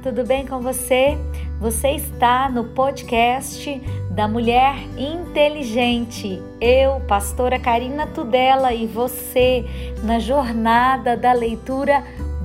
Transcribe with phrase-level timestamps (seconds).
[0.00, 1.18] Tudo bem com você?
[1.60, 3.78] Você está no podcast
[4.10, 6.40] da Mulher Inteligente.
[6.60, 9.66] Eu, pastora Karina Tudela e você
[10.02, 12.02] na jornada da leitura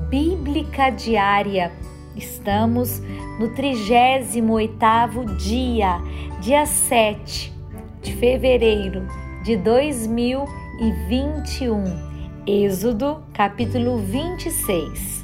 [0.10, 1.72] bíblica diária.
[2.16, 3.00] Estamos
[3.40, 6.02] no 38º dia,
[6.42, 7.54] dia 7
[8.02, 9.08] de fevereiro
[9.44, 12.08] de 2021.
[12.46, 15.18] Êxodo, capítulo 26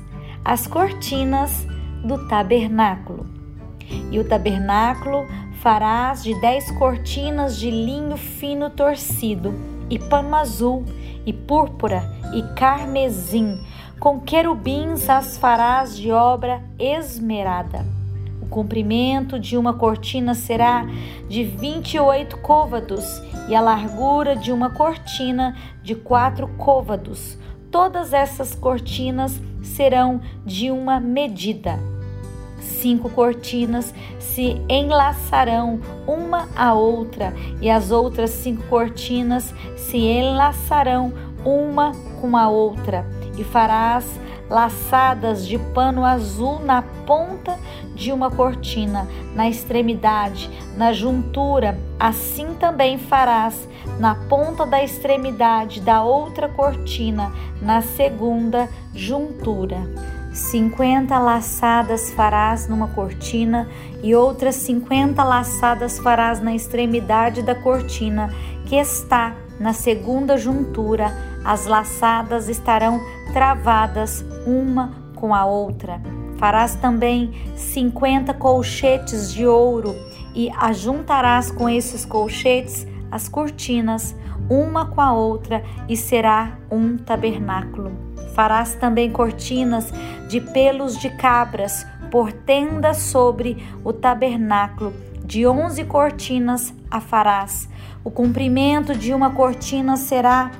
[0.45, 1.65] as cortinas
[2.03, 3.25] do tabernáculo.
[4.11, 5.25] E o tabernáculo
[5.61, 9.53] farás de dez cortinas de linho fino torcido,
[9.89, 10.83] e pano azul,
[11.25, 12.03] e púrpura,
[12.33, 13.59] e carmesim,
[13.99, 17.85] com querubins as farás de obra esmerada.
[18.41, 20.85] O comprimento de uma cortina será
[21.29, 27.37] de vinte e oito côvados, e a largura de uma cortina de quatro côvados.
[27.71, 31.79] Todas essas cortinas serão de uma medida.
[32.63, 41.13] Cinco cortinas se enlaçarão uma à outra, e as outras cinco cortinas se enlaçarão
[41.45, 43.05] uma com a outra,
[43.37, 44.05] e farás
[44.49, 47.57] laçadas de pano azul na ponta
[47.95, 53.67] de uma cortina, na extremidade, na juntura, assim também farás
[53.99, 60.12] na ponta da extremidade da outra cortina, na segunda juntura.
[60.33, 63.69] Cinquenta laçadas farás numa cortina
[64.01, 68.33] e outras cinquenta laçadas farás na extremidade da cortina
[68.65, 71.15] que está na segunda juntura.
[71.45, 72.99] As laçadas estarão
[73.31, 76.01] travadas uma com a outra.
[76.37, 79.95] Farás também cinquenta colchetes de ouro
[80.33, 84.15] e ajuntarás com esses colchetes as cortinas,
[84.49, 88.12] uma com a outra, e será um tabernáculo.
[88.33, 89.91] Farás também cortinas
[90.27, 94.93] de pelos de cabras, por tenda sobre o tabernáculo.
[95.23, 97.67] De onze cortinas a farás.
[98.03, 100.51] O comprimento de uma cortina será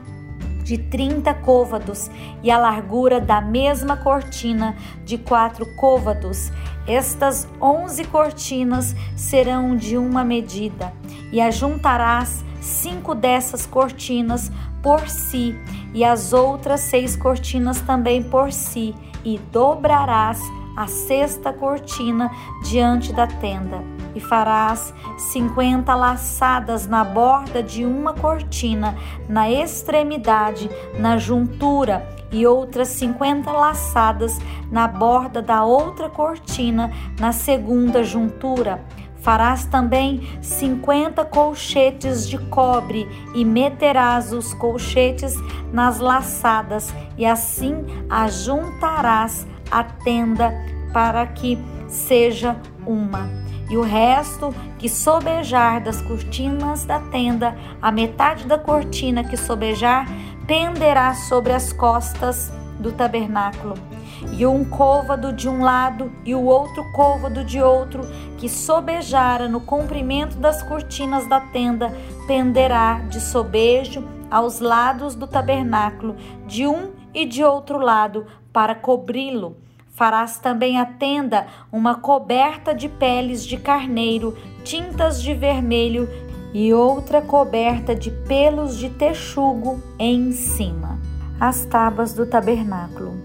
[0.64, 2.10] de trinta côvados
[2.42, 4.76] e a largura da mesma cortina
[5.06, 6.52] de quatro côvados.
[6.88, 10.94] Estas onze cortinas serão de uma medida
[11.32, 14.50] e ajuntarás cinco dessas cortinas
[14.84, 15.58] por si,
[15.94, 20.40] e as outras seis cortinas também por si, e dobrarás
[20.76, 22.30] a sexta cortina
[22.64, 23.82] diante da tenda,
[24.14, 28.96] e farás cinquenta laçadas na borda de uma cortina,
[29.30, 30.70] na extremidade,
[31.00, 34.40] na juntura, e outras cinquenta laçadas
[34.72, 38.84] na borda da outra cortina, na segunda juntura
[39.24, 45.34] Farás também cinquenta colchetes de cobre e meterás os colchetes
[45.72, 50.54] nas laçadas, e assim ajuntarás a tenda
[50.92, 51.58] para que
[51.88, 53.30] seja uma.
[53.70, 60.06] E o resto que sobejar das cortinas da tenda, a metade da cortina que sobejar,
[60.46, 63.93] penderá sobre as costas do tabernáculo
[64.32, 68.04] e um côvado de um lado e o outro côvado de outro,
[68.38, 71.94] que sobejara no comprimento das cortinas da tenda,
[72.28, 76.16] penderá de sobejo aos lados do tabernáculo,
[76.48, 79.58] de um e de outro lado, para cobri-lo.
[79.94, 86.10] Farás também a tenda uma coberta de peles de carneiro, tintas de vermelho
[86.52, 91.00] e outra coberta de pelos de texugo em cima.
[91.40, 93.23] As tábuas do tabernáculo.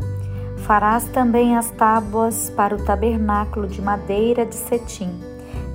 [0.68, 5.18] Farás também as tábuas para o tabernáculo de madeira de cetim,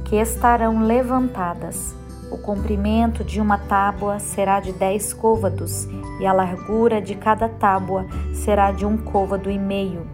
[0.05, 1.95] que estarão levantadas.
[2.31, 5.87] O comprimento de uma tábua será de dez côvados,
[6.19, 8.05] e a largura de cada tábua
[8.35, 10.05] será de um côvado e meio.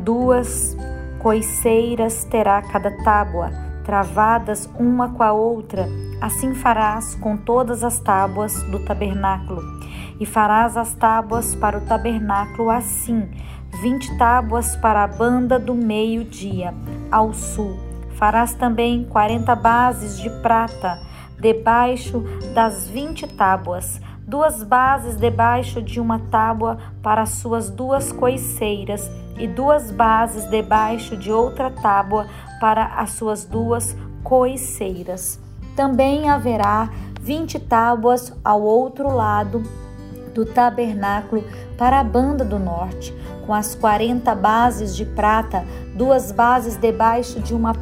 [0.00, 0.76] Duas
[1.20, 3.52] coiceiras terá cada tábua,
[3.84, 5.88] travadas uma com a outra.
[6.20, 9.62] Assim farás com todas as tábuas do tabernáculo.
[10.18, 13.28] E farás as tábuas para o tabernáculo assim
[13.80, 16.72] vinte tábuas para a banda do meio-dia,
[17.10, 17.78] ao sul.
[18.16, 20.98] Farás também quarenta bases de prata
[21.38, 22.24] debaixo
[22.54, 29.46] das vinte tábuas, duas bases debaixo de uma tábua para as suas duas coiceiras, e
[29.46, 32.26] duas bases debaixo de outra tábua
[32.58, 35.38] para as suas duas coiceiras.
[35.76, 36.88] Também haverá
[37.20, 39.62] vinte tábuas ao outro lado
[40.36, 41.42] do tabernáculo
[41.78, 43.16] para a banda do norte,
[43.46, 47.72] com as quarenta bases de prata, duas bases debaixo de uma,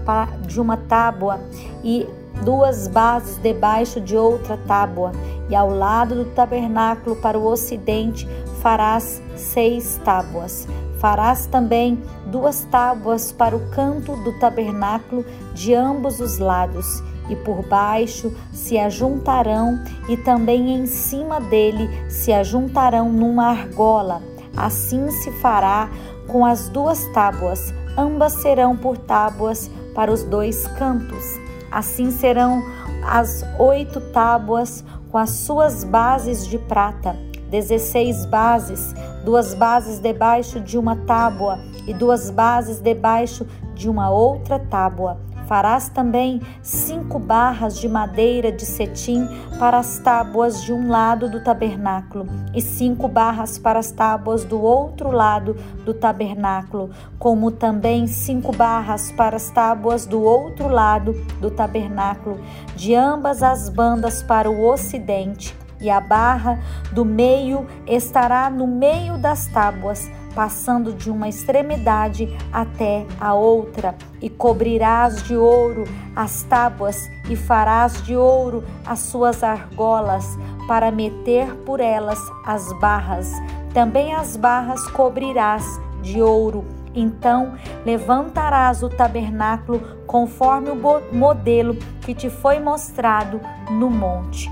[0.47, 1.41] de uma tábua
[1.83, 2.07] e
[2.45, 5.11] duas bases debaixo de outra tábua,
[5.51, 8.29] e ao lado do tabernáculo para o ocidente
[8.63, 10.69] farás seis tábuas.
[11.01, 17.63] Farás também duas tábuas para o canto do tabernáculo de ambos os lados, e por
[17.67, 19.79] baixo se ajuntarão,
[20.09, 24.23] e também em cima dele se ajuntarão numa argola.
[24.57, 25.89] Assim se fará
[26.29, 31.25] com as duas tábuas, ambas serão por tábuas para os dois cantos.
[31.71, 32.63] Assim serão
[33.07, 37.17] as oito tábuas com as suas bases de prata,
[37.51, 38.95] dezesseis bases,
[39.25, 45.89] duas bases debaixo de uma tábua e duas bases debaixo de uma outra tábua Farás
[45.89, 52.27] também cinco barras de madeira de cetim para as tábuas de um lado do tabernáculo,
[52.55, 55.55] e cinco barras para as tábuas do outro lado
[55.85, 62.41] do tabernáculo, como também cinco barras para as tábuas do outro lado do tabernáculo,
[62.75, 65.55] de ambas as bandas para o ocidente.
[65.81, 66.59] E a barra
[66.93, 74.29] do meio estará no meio das tábuas passando de uma extremidade até a outra, e
[74.29, 75.85] cobrirás de ouro
[76.15, 76.97] as tábuas,
[77.29, 80.27] e farás de ouro as suas argolas,
[80.67, 83.31] para meter por elas as barras.
[83.73, 85.65] Também as barras cobrirás
[86.03, 86.65] de ouro.
[86.95, 87.55] Então
[87.85, 90.77] levantarás o tabernáculo conforme o
[91.13, 93.41] modelo que te foi mostrado
[93.71, 94.51] no monte.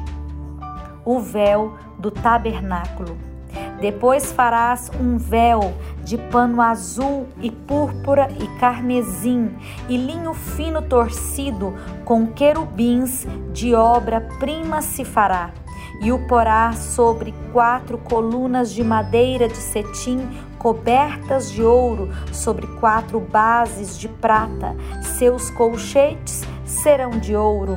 [1.05, 3.32] O véu do tabernáculo.
[3.83, 5.75] Depois farás um véu
[6.05, 9.51] de pano azul e púrpura e carmesim
[9.89, 11.75] e linho fino torcido
[12.05, 15.51] com querubins de obra-prima se fará.
[16.01, 20.29] E o porás sobre quatro colunas de madeira de cetim
[20.61, 24.77] cobertas de ouro sobre quatro bases de prata.
[25.19, 27.77] Seus colchetes serão de ouro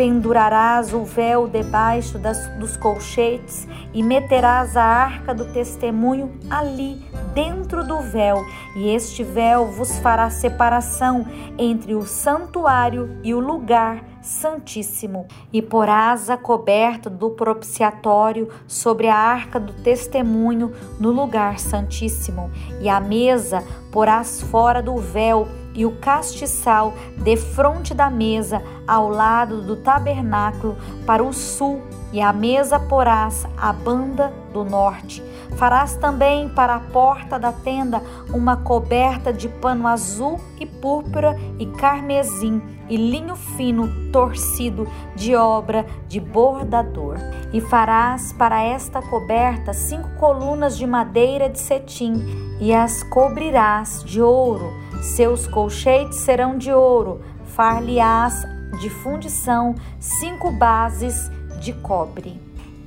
[0.00, 7.04] pendurarás o véu debaixo das, dos colchetes e meterás a arca do testemunho ali
[7.34, 8.42] dentro do véu,
[8.74, 11.26] e este véu vos fará separação
[11.58, 15.26] entre o santuário e o lugar santíssimo.
[15.52, 22.50] E porás a coberta do propiciatório sobre a arca do testemunho no lugar santíssimo,
[22.80, 23.62] e a mesa
[23.92, 30.76] porás fora do véu e o castiçal defronte da mesa, ao lado do tabernáculo,
[31.06, 31.80] para o sul,
[32.12, 35.22] e a mesa porás à banda do norte.
[35.56, 38.02] Farás também para a porta da tenda
[38.32, 45.86] uma coberta de pano azul e púrpura e carmesim e linho fino torcido de obra
[46.08, 47.16] de bordador.
[47.52, 52.24] E farás para esta coberta cinco colunas de madeira de cetim
[52.60, 58.44] e as cobrirás de ouro seus colchetes serão de ouro, far-lhe-ás
[58.80, 61.30] de fundição cinco bases
[61.60, 62.40] de cobre.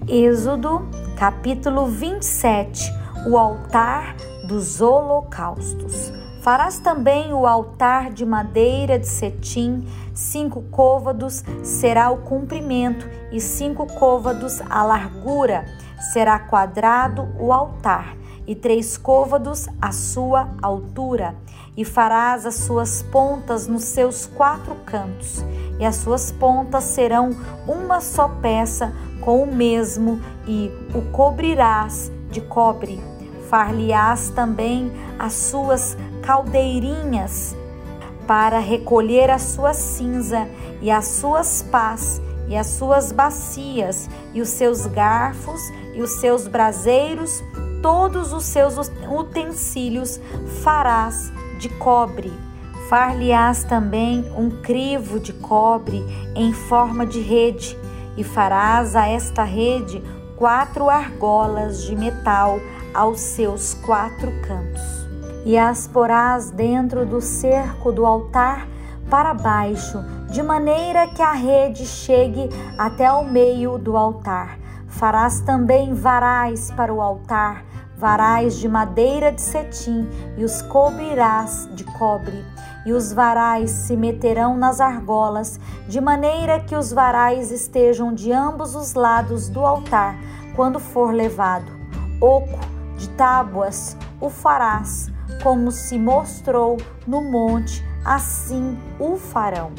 [0.08, 0.88] Êxodo,
[1.18, 2.92] capítulo 27
[3.28, 4.16] O altar
[4.48, 6.12] dos holocaustos.
[6.42, 13.88] Farás também o altar de madeira de cetim, cinco côvados será o comprimento e cinco
[13.88, 15.64] côvados a largura.
[16.12, 21.36] Será quadrado o altar e três côvados a sua altura,
[21.76, 25.44] e farás as suas pontas nos seus quatro cantos,
[25.80, 27.32] e as suas pontas serão
[27.68, 33.00] uma só peça com o mesmo, e o cobrirás de cobre.
[33.50, 37.56] Far-lhe-ás também as suas caldeirinhas
[38.26, 40.48] para recolher a sua cinza
[40.82, 45.62] e as suas pás e as suas bacias e os seus garfos
[45.94, 47.44] e os seus braseiros
[47.84, 48.78] todos os seus
[49.12, 50.20] utensílios
[50.64, 52.32] farás de cobre.
[52.88, 56.02] Far-lhe-ás também um crivo de cobre
[56.34, 57.78] em forma de rede,
[58.16, 60.02] e farás a esta rede
[60.38, 62.60] quatro argolas de metal
[62.94, 65.08] aos seus quatro cantos.
[65.46, 68.68] E as porás dentro do cerco do altar
[69.10, 70.00] para baixo,
[70.32, 74.58] de maneira que a rede chegue até ao meio do altar.
[74.88, 77.73] Farás também varais para o altar
[78.04, 82.44] varais de madeira de cetim e os cobrirás de cobre.
[82.86, 85.58] E os varais se meterão nas argolas,
[85.88, 90.18] de maneira que os varais estejam de ambos os lados do altar
[90.54, 91.72] quando for levado.
[92.20, 92.60] Oco
[92.98, 95.10] de tábuas o farás,
[95.42, 96.76] como se mostrou
[97.08, 99.72] no monte, assim o farão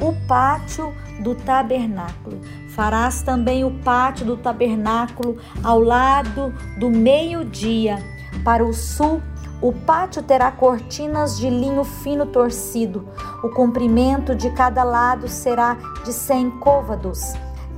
[0.00, 2.40] o pátio do tabernáculo.
[2.78, 7.98] Farás também o pátio do tabernáculo ao lado do meio-dia.
[8.44, 9.20] Para o sul,
[9.60, 13.08] o pátio terá cortinas de linho fino torcido.
[13.42, 17.32] O comprimento de cada lado será de cem côvados.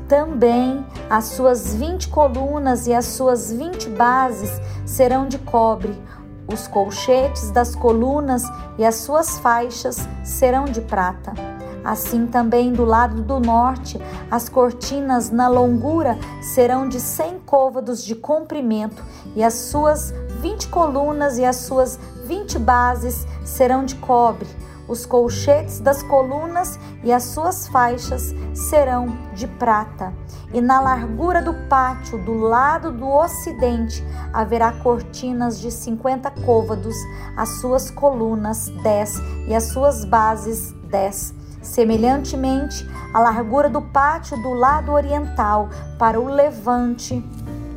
[0.06, 5.98] Também as suas vinte colunas e as suas vinte bases serão de cobre
[6.46, 8.42] Os colchetes das colunas
[8.76, 11.49] e as suas faixas serão de prata.
[11.84, 18.14] Assim também do lado do norte, as cortinas na longura serão de cem côvados de
[18.14, 19.02] comprimento,
[19.34, 24.48] e as suas vinte colunas e as suas vinte bases serão de cobre.
[24.88, 30.12] Os colchetes das colunas e as suas faixas serão de prata.
[30.52, 36.96] E na largura do pátio, do lado do ocidente, haverá cortinas de cinquenta côvados,
[37.36, 39.14] as suas colunas dez
[39.46, 41.32] e as suas bases dez.
[41.62, 47.22] Semelhantemente, a largura do pátio do lado oriental para o levante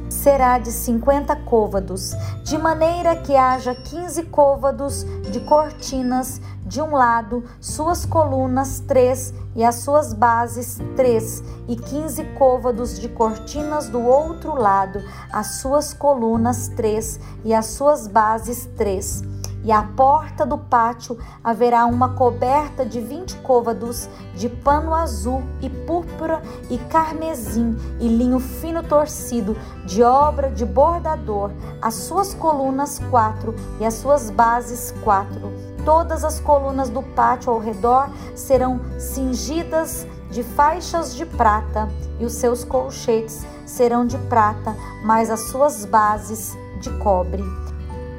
[0.09, 2.13] será de cinquenta côvados,
[2.43, 9.63] de maneira que haja quinze côvados de cortinas de um lado, suas colunas três e
[9.63, 16.69] as suas bases três, e quinze côvados de cortinas do outro lado, as suas colunas
[16.69, 19.23] três e as suas bases três
[19.63, 25.69] e à porta do pátio haverá uma coberta de vinte côvados de pano azul e
[25.69, 29.55] púrpura e carmesim e linho fino torcido,
[29.85, 31.51] de obra de bordador,
[31.81, 35.51] as suas colunas quatro e as suas bases quatro.
[35.85, 41.87] Todas as colunas do pátio ao redor serão cingidas de faixas de prata,
[42.19, 47.43] e os seus colchetes serão de prata, mas as suas bases de cobre.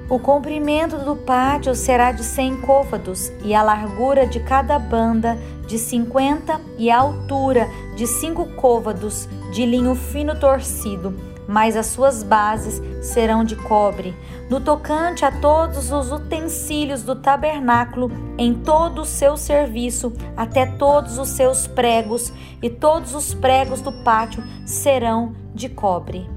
[0.08, 5.78] O comprimento do pátio será de cem côvados, e a largura de cada banda de
[5.78, 11.14] cinquenta, e a altura de cinco côvados de linho fino torcido,
[11.48, 14.14] mas as suas bases serão de cobre.
[14.50, 21.18] No tocante a todos os utensílios do tabernáculo, em todo o seu serviço, até todos
[21.18, 22.30] os seus pregos,
[22.62, 26.33] e todos os pregos do pátio serão de cobre.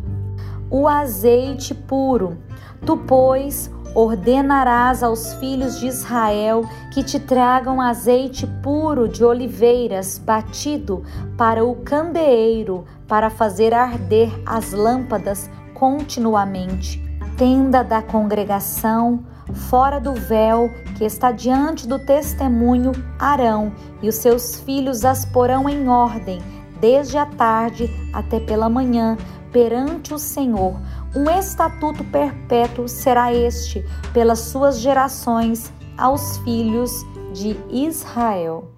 [0.69, 2.37] O azeite puro
[2.85, 11.03] Tu, pois, ordenarás aos filhos de Israel que te tragam azeite puro de oliveiras batido
[11.37, 17.03] para o candeeiro, para fazer arder as lâmpadas continuamente.
[17.37, 23.71] Tenda da congregação, fora do véu que está diante do testemunho, Arão
[24.01, 26.39] e os seus filhos as porão em ordem,
[26.79, 29.17] desde a tarde até pela manhã,
[29.51, 30.79] perante o Senhor
[31.15, 36.91] um estatuto perpétuo será este pelas suas gerações aos filhos
[37.33, 38.71] de Israel.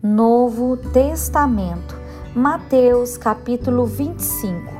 [0.00, 1.96] Novo Testamento,
[2.34, 4.77] Mateus capítulo 25.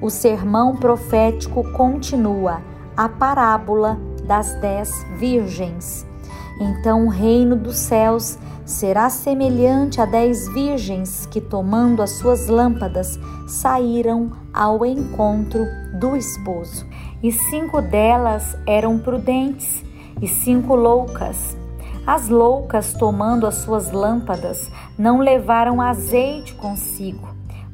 [0.00, 2.62] O sermão profético continua
[2.96, 6.06] a parábola das dez virgens.
[6.60, 13.18] Então o reino dos céus será semelhante a dez virgens que, tomando as suas lâmpadas,
[13.46, 15.66] saíram ao encontro
[15.98, 16.86] do esposo.
[17.22, 19.84] E cinco delas eram prudentes
[20.22, 21.56] e cinco loucas.
[22.06, 27.28] As loucas, tomando as suas lâmpadas, não levaram azeite consigo,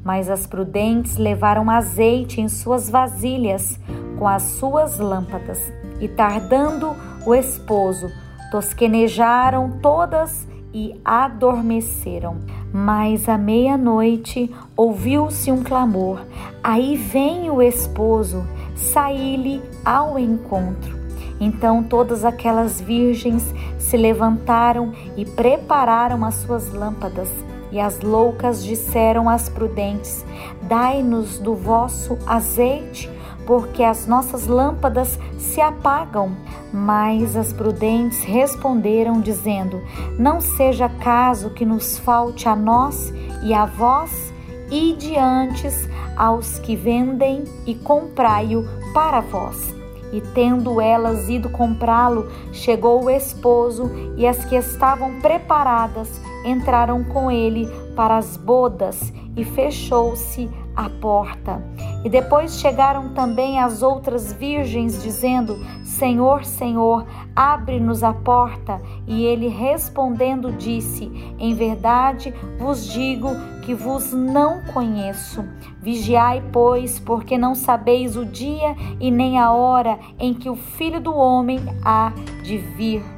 [0.07, 3.77] mas as prudentes levaram azeite em suas vasilhas
[4.17, 5.59] com as suas lâmpadas.
[6.01, 6.95] E tardando
[7.27, 8.09] o esposo,
[8.53, 12.37] tosquenejaram todas e adormeceram.
[12.73, 16.21] Mas à meia-noite ouviu-se um clamor:
[16.63, 18.47] Aí vem o esposo,
[18.77, 20.97] saí-lhe ao encontro.
[21.41, 27.29] Então todas aquelas virgens se levantaram e prepararam as suas lâmpadas.
[27.77, 30.25] E as loucas disseram às prudentes:
[30.63, 33.11] Dai-nos do vosso azeite,
[33.47, 36.35] porque as nossas lâmpadas se apagam.
[36.73, 39.83] Mas as prudentes responderam, dizendo:
[40.19, 44.33] Não seja caso que nos falte a nós e a vós,
[44.71, 45.69] e diante
[46.17, 48.65] aos que vendem e comprai-o
[48.95, 49.75] para vós.
[50.11, 56.09] E tendo elas ido comprá-lo, chegou o esposo, e as que estavam preparadas
[56.47, 61.63] entraram com ele para as bodas, e fechou-se a porta.
[62.05, 68.81] E depois chegaram também as outras virgens, dizendo: Senhor, Senhor, abre-nos a porta.
[69.07, 73.29] E ele respondendo disse: Em verdade vos digo
[73.63, 75.45] que vos não conheço.
[75.81, 81.01] Vigiai, pois, porque não sabeis o dia e nem a hora em que o filho
[81.01, 82.13] do homem há
[82.43, 83.16] de vir.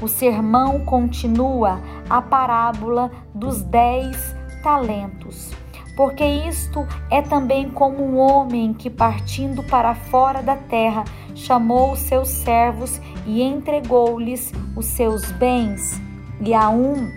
[0.00, 5.52] O sermão continua a parábola dos dez talentos
[5.98, 11.02] porque isto é também como um homem que, partindo para fora da terra,
[11.34, 16.00] chamou os seus servos e entregou-lhes os seus bens.
[16.40, 17.10] E a um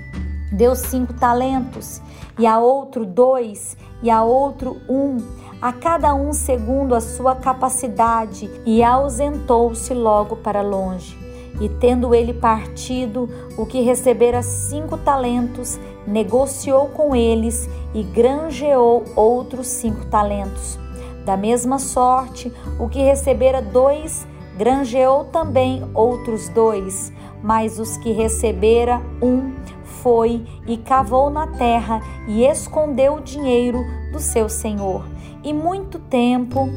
[0.52, 2.02] deu cinco talentos,
[2.40, 5.18] e a outro dois, e a outro um,
[5.62, 11.21] a cada um segundo a sua capacidade, e ausentou-se logo para longe.
[11.62, 19.68] E tendo ele partido, o que recebera cinco talentos, negociou com eles e granjeou outros
[19.68, 20.80] cinco talentos.
[21.24, 24.26] Da mesma sorte, o que recebera dois,
[24.58, 27.14] granjeou também outros dois,
[27.44, 29.54] mas os que recebera um,
[29.84, 33.80] foi e cavou na terra e escondeu o dinheiro
[34.12, 35.06] do seu senhor.
[35.44, 36.68] E muito tempo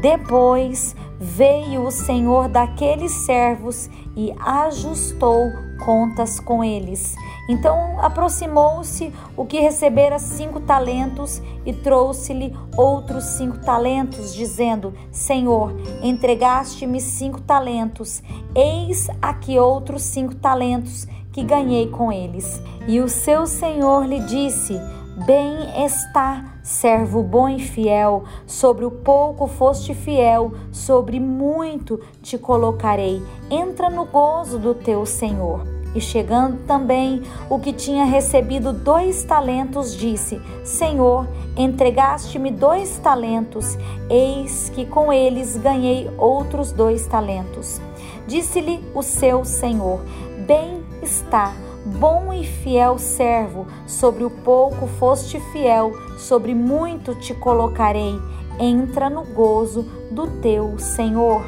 [0.00, 5.52] depois veio o senhor daqueles servos e ajustou
[5.84, 7.14] contas com eles.
[7.48, 17.00] Então aproximou-se o que recebera cinco talentos e trouxe-lhe outros cinco talentos, dizendo: Senhor, entregaste-me
[17.00, 18.22] cinco talentos,
[18.54, 22.62] eis aqui outros cinco talentos que ganhei com eles.
[22.86, 24.80] E o seu senhor lhe disse:
[25.26, 33.22] Bem está, servo bom e fiel, sobre o pouco foste fiel, sobre muito te colocarei.
[33.50, 35.66] Entra no gozo do teu senhor.
[35.94, 43.76] E chegando também o que tinha recebido dois talentos, disse: Senhor, entregaste-me dois talentos,
[44.08, 47.78] eis que com eles ganhei outros dois talentos.
[48.26, 50.00] Disse-lhe o seu senhor:
[50.46, 51.52] Bem está
[51.84, 58.20] Bom e fiel servo, sobre o pouco foste fiel, sobre muito te colocarei.
[58.58, 61.42] Entra no gozo do teu Senhor.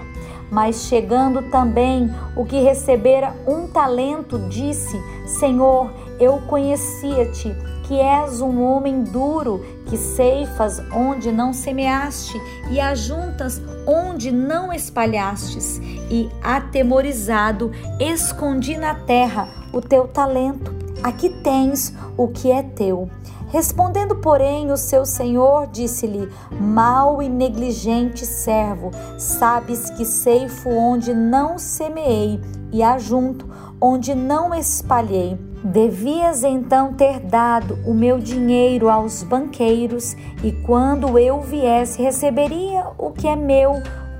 [0.51, 8.63] Mas chegando também o que recebera um talento, disse: Senhor, eu conhecia-te, que és um
[8.63, 15.79] homem duro, que ceifas onde não semeaste e ajuntas onde não espalhastes,
[16.11, 17.71] e atemorizado
[18.01, 20.75] escondi na terra o teu talento.
[21.03, 23.09] Aqui tens o que é teu.
[23.49, 31.59] Respondendo, porém, o seu senhor disse-lhe: Mal e negligente servo, sabes que ceifo onde não
[31.59, 32.41] semeei
[32.73, 33.47] e ajunto
[33.81, 35.37] onde não espalhei.
[35.65, 43.11] Devias então ter dado o meu dinheiro aos banqueiros, e quando eu viesse, receberia o
[43.11, 43.75] que é meu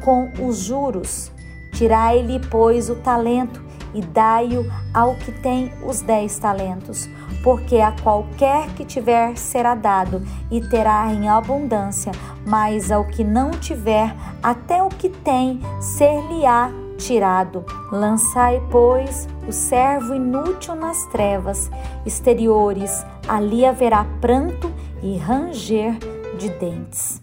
[0.05, 1.33] com os juros.
[1.73, 3.63] Tirai-lhe, pois, o talento
[3.95, 7.09] e dai-o ao que tem os dez talentos,
[7.43, 12.13] porque a qualquer que tiver será dado e terá em abundância,
[12.47, 17.65] mas ao que não tiver, até o que tem ser-lhe-á tirado.
[17.91, 21.71] Lançai, pois, o servo inútil nas trevas
[22.07, 24.71] exteriores, ali haverá pranto
[25.03, 25.99] e ranger
[26.39, 27.22] de dentes.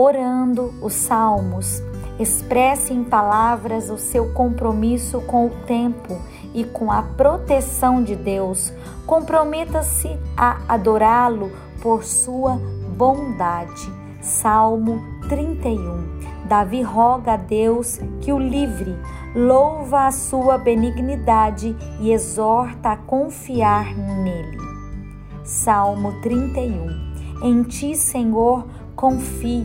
[0.00, 1.82] Orando os salmos.
[2.18, 6.18] Expresse em palavras o seu compromisso com o tempo
[6.54, 8.72] e com a proteção de Deus.
[9.06, 11.50] Comprometa-se a adorá-lo
[11.82, 12.56] por sua
[12.96, 13.90] bondade.
[14.20, 16.20] Salmo 31.
[16.46, 18.94] Davi roga a Deus que o livre,
[19.34, 24.58] louva a sua benignidade e exorta a confiar nele.
[25.44, 27.10] Salmo 31.
[27.42, 28.66] Em ti, Senhor,
[29.00, 29.64] confio.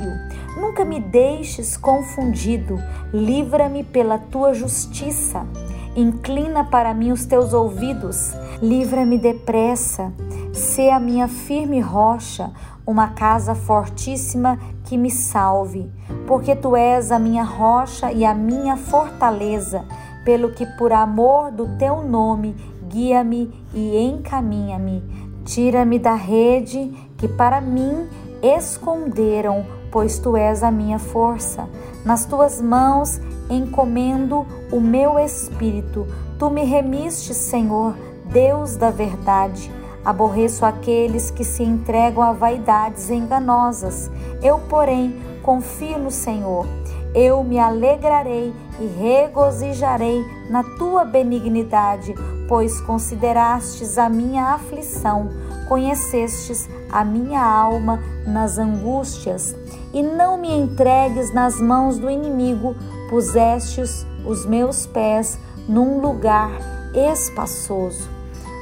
[0.55, 2.81] Nunca me deixes confundido.
[3.13, 5.45] Livra-me pela tua justiça.
[5.93, 8.33] Inclina para mim os teus ouvidos.
[8.61, 10.13] Livra-me depressa.
[10.53, 12.49] Sê a minha firme rocha,
[12.87, 15.91] uma casa fortíssima que me salve.
[16.25, 19.83] Porque tu és a minha rocha e a minha fortaleza.
[20.23, 22.55] Pelo que, por amor do teu nome,
[22.87, 25.03] guia-me e encaminha-me.
[25.43, 28.07] Tira-me da rede que para mim
[28.45, 31.67] esconderam, pois tu és a minha força.
[32.03, 36.07] Nas tuas mãos encomendo o meu espírito.
[36.37, 39.71] Tu me remiste, Senhor, Deus da verdade.
[40.03, 44.11] Aborreço aqueles que se entregam a vaidades enganosas.
[44.41, 46.67] Eu, porém, confio no Senhor.
[47.13, 52.13] Eu me alegrarei e regozijarei na tua benignidade,
[52.47, 55.29] pois considerastes a minha aflição
[55.67, 59.55] conhecestes a minha alma nas angústias,
[59.93, 62.75] e não me entregues nas mãos do inimigo,
[63.09, 66.51] pusestes os meus pés num lugar
[66.93, 68.09] espaçoso.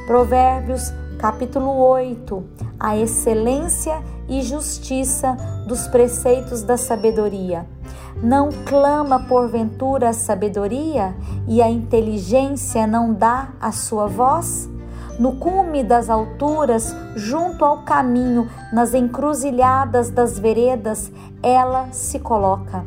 [0.06, 2.44] Provérbios capítulo 8
[2.80, 5.38] A excelência e justiça
[5.68, 7.66] dos preceitos da sabedoria.
[8.22, 11.16] Não clama porventura a sabedoria
[11.48, 14.70] e a inteligência não dá a sua voz?
[15.20, 22.84] No cume das alturas, junto ao caminho, nas encruzilhadas das veredas, ela se coloca.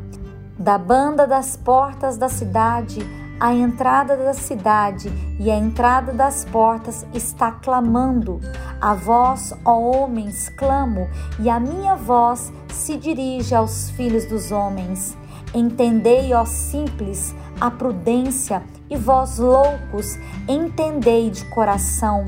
[0.59, 2.99] Da banda das portas da cidade,
[3.39, 5.09] a entrada da cidade
[5.39, 8.41] e a entrada das portas está clamando.
[8.81, 11.07] A vós, ó homens, clamo,
[11.39, 15.15] e a minha voz se dirige aos filhos dos homens.
[15.53, 22.25] Entendei, ó simples, a prudência, e vós loucos, entendei de coração.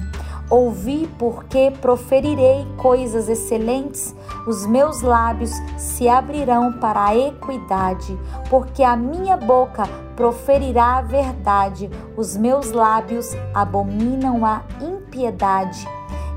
[0.50, 4.16] Ouvi, porque proferirei coisas excelentes,
[4.48, 8.18] os meus lábios se abrirão para a equidade,
[8.50, 9.84] porque a minha boca
[10.16, 15.88] proferirá a verdade, os meus lábios abominam a impiedade.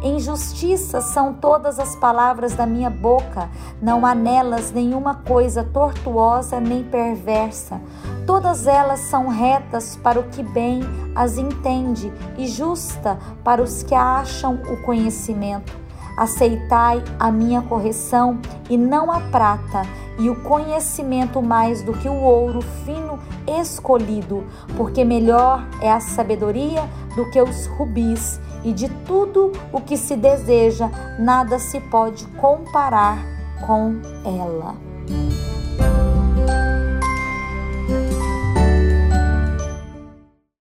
[0.05, 3.49] Em justiça são todas as palavras da minha boca,
[3.81, 7.81] não há nelas nenhuma coisa tortuosa nem perversa.
[8.27, 10.81] Todas elas são retas para o que bem
[11.15, 15.73] as entende e justa para os que acham o conhecimento.
[16.19, 19.83] Aceitai a minha correção e não a prata,
[20.19, 24.45] e o conhecimento mais do que o ouro fino escolhido,
[24.77, 26.83] porque melhor é a sabedoria
[27.17, 33.19] do que os rubis e de tudo o que se deseja, nada se pode comparar
[33.67, 34.92] com ela.